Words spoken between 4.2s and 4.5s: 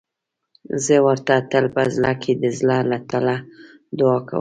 کوم.